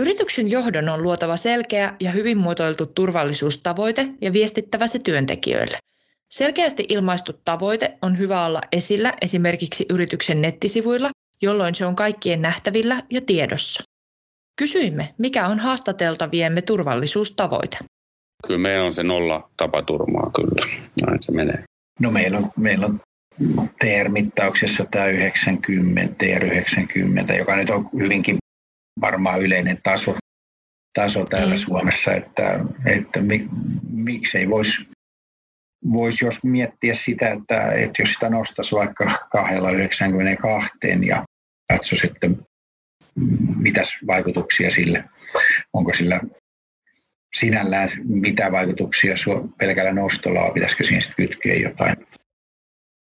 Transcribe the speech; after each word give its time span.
Yrityksen 0.00 0.50
johdon 0.50 0.88
on 0.88 1.02
luotava 1.02 1.36
selkeä 1.36 1.94
ja 2.00 2.10
hyvin 2.10 2.38
muotoiltu 2.38 2.86
turvallisuustavoite 2.86 4.06
ja 4.20 4.32
viestittävä 4.32 4.86
se 4.86 4.98
työntekijöille. 4.98 5.78
Selkeästi 6.30 6.86
ilmaistu 6.88 7.32
tavoite 7.44 7.98
on 8.02 8.18
hyvä 8.18 8.44
olla 8.44 8.60
esillä 8.72 9.12
esimerkiksi 9.22 9.86
yrityksen 9.90 10.40
nettisivuilla, 10.40 11.10
jolloin 11.42 11.74
se 11.74 11.86
on 11.86 11.96
kaikkien 11.96 12.42
nähtävillä 12.42 13.02
ja 13.10 13.20
tiedossa. 13.20 13.82
Kysyimme, 14.56 15.14
mikä 15.18 15.46
on 15.46 15.58
haastateltaviemme 15.58 16.62
turvallisuustavoite. 16.62 17.78
Kyllä 18.46 18.60
meillä 18.60 18.84
on 18.84 18.92
se 18.92 19.02
nolla 19.02 19.50
tapaturmaa 19.56 20.30
kyllä, 20.36 20.66
näin 21.06 21.22
se 21.22 21.32
menee. 21.32 21.64
No 22.00 22.10
meillä 22.10 22.38
on, 22.38 22.50
meillä 22.56 22.86
on 22.86 23.00
TR-mittauksessa 23.84 24.84
tämä 24.90 25.06
90, 25.06 26.02
TR90, 26.24 27.38
joka 27.38 27.56
nyt 27.56 27.70
on 27.70 27.88
hyvinkin 27.98 28.38
varmaan 29.00 29.42
yleinen 29.42 29.78
taso, 29.82 30.16
taso 30.94 31.24
täällä 31.24 31.54
mm. 31.54 31.60
Suomessa, 31.60 32.12
että, 32.12 32.60
että 32.86 33.20
mi, 33.20 33.48
miksei 33.90 34.50
voisi 34.50 34.94
vois 35.92 36.22
jos 36.22 36.44
miettiä 36.44 36.94
sitä, 36.94 37.30
että, 37.30 37.72
että 37.72 38.02
jos 38.02 38.12
sitä 38.12 38.28
nostaisi 38.30 38.74
vaikka 38.74 39.28
292 39.32 40.70
ja 41.06 41.24
katso 41.72 41.96
sitten, 41.96 42.46
mitäs 43.56 43.88
vaikutuksia 44.06 44.70
sille, 44.70 45.04
onko 45.72 45.94
sillä 45.94 46.20
sinällään 47.38 47.90
mitä 48.04 48.52
vaikutuksia 48.52 49.14
pelkällä 49.58 49.92
nostolla 49.92 50.40
on, 50.40 50.54
pitäisikö 50.54 50.84
siinä 50.84 51.00
sitten 51.00 51.28
kytkeä 51.28 51.54
jotain, 51.54 51.96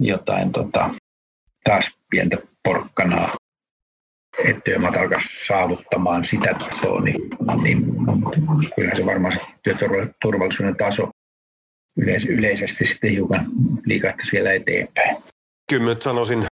jotain 0.00 0.52
tota, 0.52 0.90
taas 1.64 1.98
pientä 2.10 2.36
porkkanaa 2.62 3.35
alkaisi 5.00 5.46
saavuttamaan 5.46 6.24
sitä 6.24 6.54
tasoa, 6.54 7.00
niin, 7.00 7.16
niin 7.62 7.86
kyllähän 8.76 8.96
se 8.96 9.06
varmaan 9.06 9.32
se 9.32 9.40
työturvallisuuden 9.62 10.76
taso 10.76 11.08
yleis- 11.96 12.28
yleisesti 12.28 12.84
sitten 12.84 13.10
hiukan 13.10 13.46
liikahtaisi 13.86 14.32
vielä 14.32 14.52
eteenpäin. 14.52 15.16
Kyllä 15.70 15.84
mä 15.84 15.96
sanoisin 16.00 16.46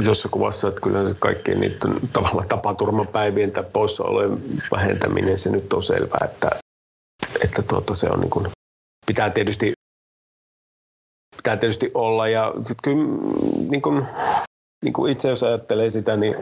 isossa 0.00 0.28
kuvassa, 0.28 0.68
että 0.68 0.80
kyllä 0.80 1.08
se 1.08 1.14
kaikkien 1.18 1.60
niiden 1.60 1.94
tavallaan 2.12 2.48
tapaturmapäivien 2.48 3.52
tai 3.52 3.64
poissaolojen 3.72 4.38
vähentäminen, 4.70 5.38
se 5.38 5.50
nyt 5.50 5.72
on 5.72 5.82
selvää, 5.82 6.20
että, 6.24 6.50
että 7.44 7.62
tuota, 7.62 7.94
se 7.94 8.06
on 8.06 8.20
niin 8.20 8.30
kuin, 8.30 8.46
pitää 9.06 9.30
tietysti 9.30 9.72
pitää 11.36 11.56
tietysti 11.56 11.90
olla 11.94 12.28
ja 12.28 12.54
kyllä 12.82 13.04
niin 13.70 13.82
kuin, 13.82 14.06
niin 14.84 14.92
kuin 14.92 15.12
itse 15.12 15.28
jos 15.28 15.42
ajattelee 15.42 15.90
sitä, 15.90 16.16
niin 16.16 16.34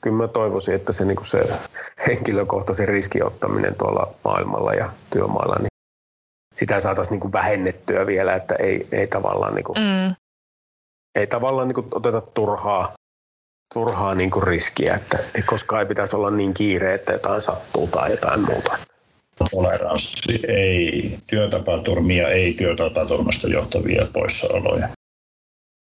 kyllä 0.00 0.16
mä 0.16 0.28
toivoisin, 0.28 0.74
että 0.74 0.92
se, 0.92 1.04
niin 1.04 1.16
kuin 1.16 1.26
se 1.26 1.48
henkilökohtaisen 2.06 2.88
riskiottaminen 2.88 3.74
tuolla 3.74 4.14
maailmalla 4.24 4.74
ja 4.74 4.90
työmaalla, 5.12 5.56
niin 5.58 5.76
sitä 6.54 6.80
saataisiin 6.80 7.12
niin 7.12 7.20
kuin 7.20 7.32
vähennettyä 7.32 8.06
vielä, 8.06 8.34
että 8.34 8.54
ei, 8.54 8.88
ei 8.92 9.06
tavallaan, 9.06 9.54
niin 9.54 9.64
kuin, 9.64 9.78
mm. 9.78 10.14
ei 11.14 11.26
tavallaan 11.26 11.68
niin 11.68 11.74
kuin 11.74 11.86
oteta 11.90 12.20
turhaa, 12.20 12.92
turhaa 13.74 14.14
niin 14.14 14.30
kuin 14.30 14.42
riskiä, 14.42 14.94
että 14.94 15.18
koskaan 15.46 15.82
ei 15.82 15.86
pitäisi 15.86 16.16
olla 16.16 16.30
niin 16.30 16.54
kiire, 16.54 16.94
että 16.94 17.12
jotain 17.12 17.42
sattuu 17.42 17.86
tai 17.86 18.10
jotain 18.10 18.40
muuta. 18.40 18.78
Toleranssi 19.50 20.40
ei 20.48 21.18
työtapaturmia, 21.30 22.28
ei 22.28 22.54
työtapaturmasta 22.54 23.48
johtavia 23.48 24.06
poissaoloja. 24.12 24.88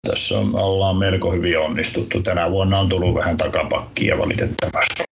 Tässä 0.07 0.37
on, 0.37 0.55
ollaan 0.55 0.97
melko 0.97 1.31
hyvin 1.31 1.59
onnistuttu. 1.59 2.23
Tänä 2.23 2.51
vuonna 2.51 2.79
on 2.79 2.89
tullut 2.89 3.15
vähän 3.15 3.37
takapakkia 3.37 4.17
valitettavasti. 4.17 5.03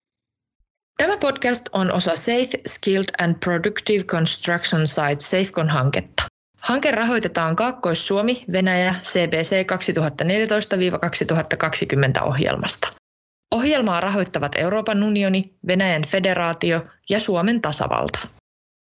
Tämä 0.96 1.16
podcast 1.16 1.68
on 1.72 1.92
osa 1.92 2.16
Safe, 2.16 2.60
Skilled 2.66 3.08
and 3.18 3.36
Productive 3.44 4.04
Construction 4.04 4.88
Site 4.88 5.18
SafeCon-hanketta. 5.18 6.22
Hanke 6.60 6.90
rahoitetaan 6.90 7.56
Kaakkois-Suomi, 7.56 8.44
Venäjä, 8.52 8.94
CBC 9.02 9.66
2014-2020 12.20 12.24
ohjelmasta. 12.24 12.88
Ohjelmaa 13.54 14.00
rahoittavat 14.00 14.52
Euroopan 14.56 15.02
unioni, 15.02 15.54
Venäjän 15.66 16.02
federaatio 16.06 16.80
ja 17.10 17.20
Suomen 17.20 17.60
tasavalta. 17.60 18.18